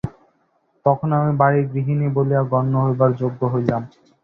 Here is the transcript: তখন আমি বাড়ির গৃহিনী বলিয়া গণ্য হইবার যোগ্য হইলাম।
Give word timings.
তখন 0.85 1.09
আমি 1.17 1.31
বাড়ির 1.41 1.65
গৃহিনী 1.73 2.07
বলিয়া 2.15 2.41
গণ্য 2.51 2.73
হইবার 2.85 3.11
যোগ্য 3.21 3.41
হইলাম। 3.53 3.81